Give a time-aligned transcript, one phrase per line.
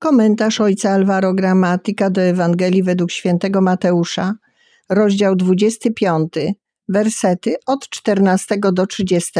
[0.00, 4.34] Komentarz ojca Alvaro Gramatyka do Ewangelii według świętego Mateusza,
[4.88, 6.32] rozdział 25,
[6.88, 9.32] wersety od 14 do 30,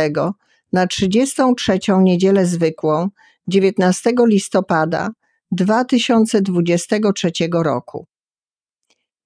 [0.73, 3.09] na 33 niedzielę zwykłą,
[3.49, 5.11] 19 listopada
[5.53, 8.07] 2023 roku.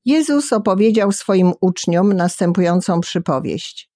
[0.05, 3.91] Jezus opowiedział swoim uczniom następującą przypowieść.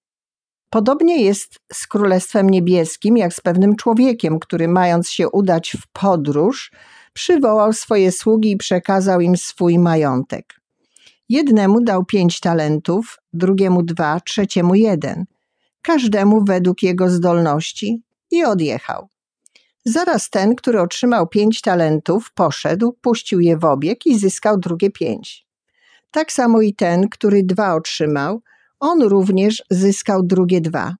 [0.69, 6.71] Podobnie jest z Królestwem Niebieskim, jak z pewnym człowiekiem, który mając się udać w podróż,
[7.19, 10.61] przywołał swoje sługi i przekazał im swój majątek.
[11.29, 15.25] Jednemu dał pięć talentów, drugiemu dwa, trzeciemu jeden,
[15.81, 19.09] każdemu według jego zdolności i odjechał.
[19.85, 25.47] Zaraz ten, który otrzymał pięć talentów, poszedł, puścił je w obieg i zyskał drugie pięć.
[26.11, 28.41] Tak samo i ten, który dwa otrzymał,
[28.79, 30.95] on również zyskał drugie dwa.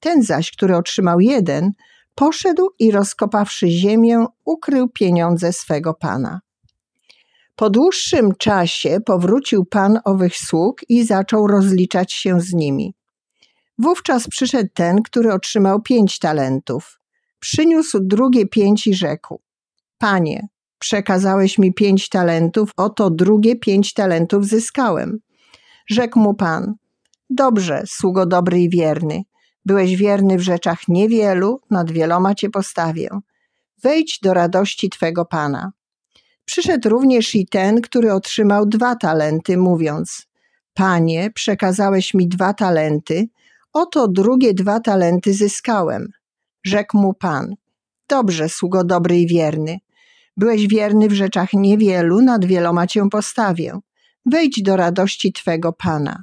[0.00, 1.72] Ten zaś, który otrzymał jeden,
[2.18, 6.40] poszedł i rozkopawszy ziemię, ukrył pieniądze swego pana.
[7.56, 12.94] Po dłuższym czasie powrócił pan owych sług i zaczął rozliczać się z nimi.
[13.78, 17.00] Wówczas przyszedł ten, który otrzymał pięć talentów.
[17.40, 19.40] Przyniósł drugie pięć i rzekł:
[19.98, 25.18] Panie, przekazałeś mi pięć talentów, oto drugie pięć talentów zyskałem.
[25.86, 26.74] Rzekł mu pan:
[27.30, 29.22] Dobrze, sługo dobry i wierny.
[29.64, 33.08] Byłeś wierny w rzeczach niewielu, nad wieloma cię postawię.
[33.82, 35.72] Wejdź do radości twego pana.
[36.44, 40.26] Przyszedł również i ten, który otrzymał dwa talenty, mówiąc:
[40.74, 43.28] Panie, przekazałeś mi dwa talenty,
[43.72, 46.08] oto drugie dwa talenty zyskałem.
[46.64, 47.54] Rzekł mu pan:
[48.08, 49.78] Dobrze, sługo dobry i wierny.
[50.36, 53.78] Byłeś wierny w rzeczach niewielu, nad wieloma cię postawię.
[54.26, 56.22] Wejdź do radości twego pana.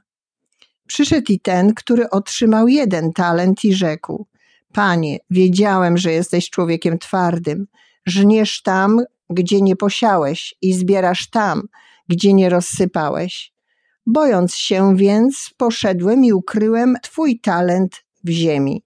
[0.88, 4.28] Przyszedł i ten, który otrzymał jeden talent i rzekł:
[4.74, 7.68] Panie, wiedziałem, że jesteś człowiekiem twardym.
[8.06, 11.62] Żniesz tam, gdzie nie posiałeś, i zbierasz tam,
[12.10, 13.54] gdzie nie rozsypałeś.
[14.06, 18.84] Bojąc się więc, poszedłem i ukryłem Twój talent w ziemi.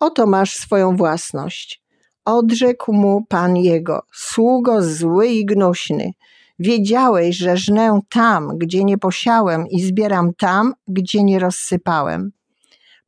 [0.00, 1.82] Oto masz swoją własność.
[2.24, 6.12] Odrzekł mu pan jego: Sługo zły i gnuśny.
[6.64, 12.32] Wiedziałeś, że żnę tam, gdzie nie posiałem i zbieram tam, gdzie nie rozsypałem.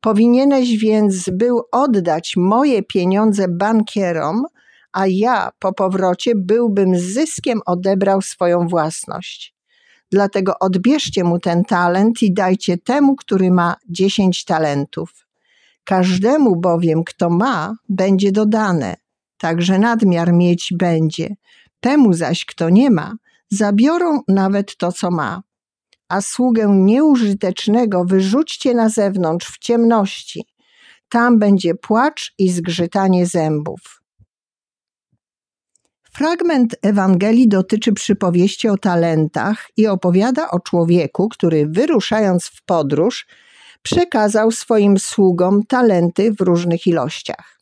[0.01, 4.43] Powinieneś więc był oddać moje pieniądze bankierom,
[4.91, 9.55] a ja po powrocie byłbym z zyskiem odebrał swoją własność.
[10.11, 15.27] Dlatego odbierzcie mu ten talent i dajcie temu, który ma dziesięć talentów.
[15.83, 18.95] Każdemu bowiem, kto ma, będzie dodane,
[19.37, 21.35] także nadmiar mieć będzie.
[21.79, 23.15] Temu zaś, kto nie ma,
[23.51, 25.41] zabiorą nawet to, co ma.
[26.09, 30.45] A sługę nieużytecznego wyrzućcie na zewnątrz w ciemności.
[31.09, 34.01] Tam będzie płacz i zgrzytanie zębów.
[36.11, 43.27] Fragment Ewangelii dotyczy przypowieści o talentach i opowiada o człowieku, który wyruszając w podróż,
[43.81, 47.54] przekazał swoim sługom talenty w różnych ilościach.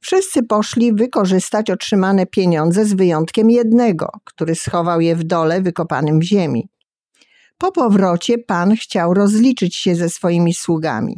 [0.00, 6.22] Wszyscy poszli wykorzystać otrzymane pieniądze z wyjątkiem jednego, który schował je w dole wykopanym w
[6.22, 6.68] ziemi.
[7.58, 11.14] Po powrocie pan chciał rozliczyć się ze swoimi sługami.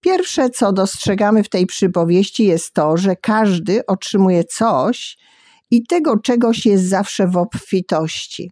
[0.00, 5.16] Pierwsze, co dostrzegamy w tej przypowieści, jest to, że każdy otrzymuje coś
[5.70, 8.50] i tego czegoś jest zawsze w obfitości.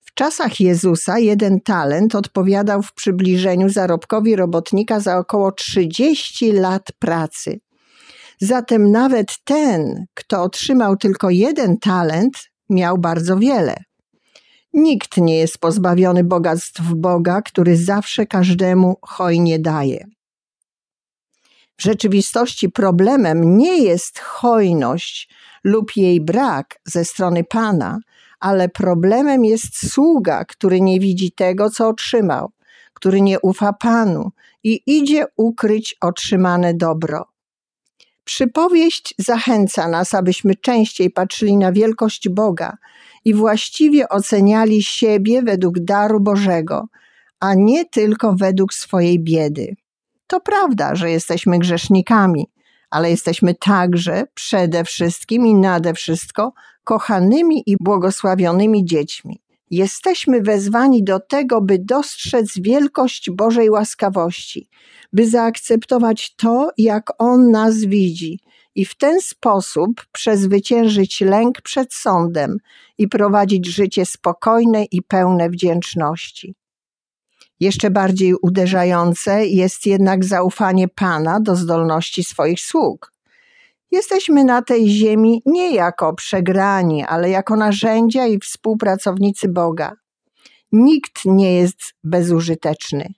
[0.00, 7.60] W czasach Jezusa jeden talent odpowiadał w przybliżeniu zarobkowi robotnika za około 30 lat pracy.
[8.40, 13.76] Zatem nawet ten, kto otrzymał tylko jeden talent, miał bardzo wiele.
[14.72, 20.04] Nikt nie jest pozbawiony bogactw Boga, który zawsze każdemu hojnie daje.
[21.76, 25.30] W rzeczywistości problemem nie jest hojność
[25.64, 27.98] lub jej brak ze strony Pana,
[28.40, 32.50] ale problemem jest sługa, który nie widzi tego, co otrzymał,
[32.94, 34.30] który nie ufa Panu
[34.64, 37.29] i idzie ukryć otrzymane dobro.
[38.30, 42.76] Przypowieść zachęca nas, abyśmy częściej patrzyli na wielkość Boga
[43.24, 46.88] i właściwie oceniali siebie według daru Bożego,
[47.40, 49.76] a nie tylko według swojej biedy.
[50.26, 52.46] To prawda, że jesteśmy grzesznikami,
[52.90, 56.52] ale jesteśmy także przede wszystkim i nade wszystko
[56.84, 59.40] kochanymi i błogosławionymi dziećmi.
[59.70, 64.68] Jesteśmy wezwani do tego, by dostrzec wielkość Bożej łaskawości,
[65.12, 68.40] by zaakceptować to, jak On nas widzi
[68.74, 72.56] i w ten sposób przezwyciężyć lęk przed sądem
[72.98, 76.54] i prowadzić życie spokojne i pełne wdzięczności.
[77.60, 83.12] Jeszcze bardziej uderzające jest jednak zaufanie Pana do zdolności swoich sług.
[83.90, 89.92] Jesteśmy na tej ziemi nie jako przegrani, ale jako narzędzia i współpracownicy Boga.
[90.72, 93.14] Nikt nie jest bezużyteczny.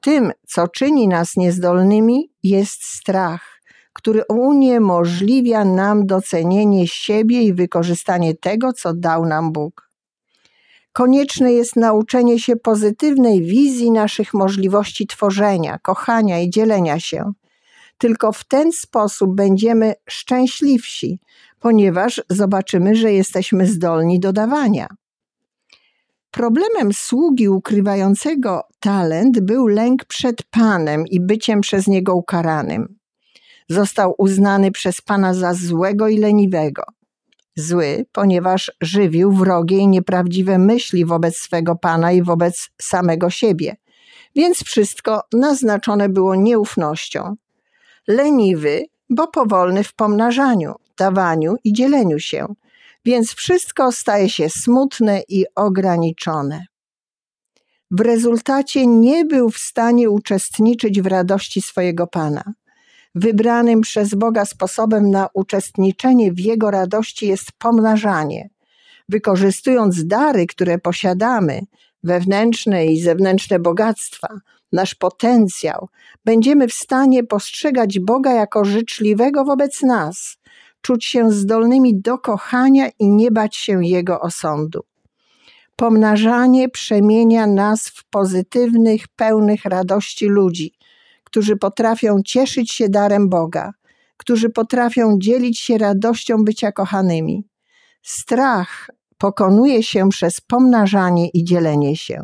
[0.00, 3.60] Tym, co czyni nas niezdolnymi, jest strach,
[3.92, 9.88] który uniemożliwia nam docenienie siebie i wykorzystanie tego, co dał nam Bóg.
[10.92, 17.32] Konieczne jest nauczenie się pozytywnej wizji naszych możliwości tworzenia, kochania i dzielenia się.
[17.98, 21.20] Tylko w ten sposób będziemy szczęśliwsi,
[21.60, 24.86] ponieważ zobaczymy, że jesteśmy zdolni do dawania.
[26.30, 32.98] Problemem sługi ukrywającego talent był lęk przed Panem i byciem przez niego ukaranym.
[33.68, 36.82] Został uznany przez Pana za złego i leniwego.
[37.56, 43.76] Zły, ponieważ żywił wrogie i nieprawdziwe myśli wobec swego Pana i wobec samego siebie,
[44.36, 47.36] więc wszystko naznaczone było nieufnością.
[48.08, 52.46] Leniwy, bo powolny w pomnażaniu, dawaniu i dzieleniu się–
[53.08, 56.66] więc wszystko staje się smutne i ograniczone.
[57.90, 62.52] W rezultacie nie był w stanie uczestniczyć w radości swojego Pana.
[63.14, 68.50] Wybranym przez Boga sposobem na uczestniczenie w Jego radości jest pomnażanie.
[69.08, 71.60] Wykorzystując dary, które posiadamy,
[72.02, 74.28] wewnętrzne i zewnętrzne bogactwa,
[74.72, 75.88] nasz potencjał,
[76.24, 80.36] będziemy w stanie postrzegać Boga jako życzliwego wobec nas,
[80.80, 84.80] czuć się zdolnymi do kochania i nie bać się Jego osądu.
[85.76, 90.74] Pomnażanie przemienia nas w pozytywnych, pełnych radości ludzi,
[91.24, 93.72] którzy potrafią cieszyć się darem Boga,
[94.16, 97.44] którzy potrafią dzielić się radością bycia kochanymi.
[98.02, 102.22] Strach pokonuje się przez pomnażanie i dzielenie się.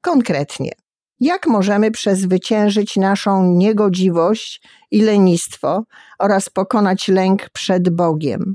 [0.00, 0.72] Konkretnie,
[1.20, 5.84] jak możemy przezwyciężyć naszą niegodziwość i lenistwo
[6.18, 8.54] oraz pokonać lęk przed Bogiem?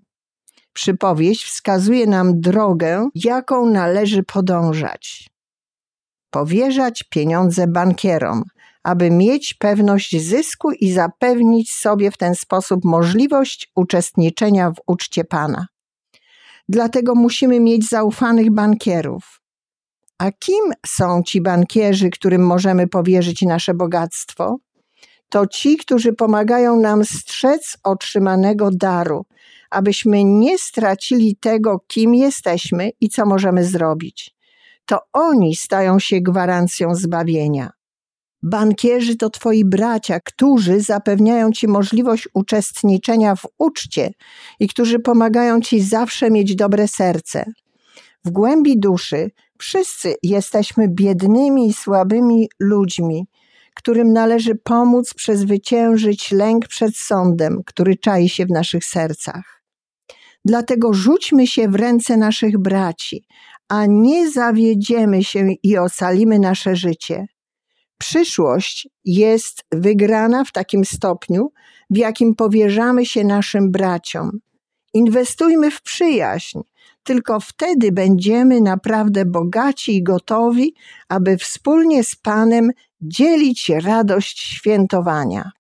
[0.74, 5.30] Przypowieść wskazuje nam drogę, jaką należy podążać.
[6.30, 8.44] Powierzać pieniądze bankierom,
[8.84, 15.66] aby mieć pewność zysku i zapewnić sobie w ten sposób możliwość uczestniczenia w uczcie Pana.
[16.72, 19.42] Dlatego musimy mieć zaufanych bankierów,
[20.18, 24.58] a kim są ci bankierzy, którym możemy powierzyć nasze bogactwo?
[25.30, 29.26] To ci, którzy pomagają nam strzec otrzymanego daru,
[29.70, 34.36] abyśmy nie stracili tego, kim jesteśmy i co możemy zrobić.
[34.86, 37.70] To oni stają się gwarancją zbawienia.
[38.44, 44.12] Bankierzy to twoi bracia, którzy zapewniają ci możliwość uczestniczenia w uczcie
[44.60, 47.46] i którzy pomagają ci zawsze mieć dobre serce.
[48.26, 53.28] W głębi duszy wszyscy jesteśmy biednymi i słabymi ludźmi,
[53.74, 59.64] którym należy pomóc przezwyciężyć lęk przed sądem, który czai się w naszych sercach.
[60.46, 63.26] Dlatego rzućmy się w ręce naszych braci,
[63.68, 67.28] a nie zawiedziemy się i ocalimy nasze życie.
[68.02, 71.52] Przyszłość jest wygrana w takim stopniu,
[71.90, 74.40] w jakim powierzamy się naszym braciom.
[74.94, 76.60] Inwestujmy w przyjaźń,
[77.04, 80.74] tylko wtedy będziemy naprawdę bogaci i gotowi,
[81.10, 82.72] aby wspólnie z Panem
[83.02, 85.52] dzielić radość świętowania.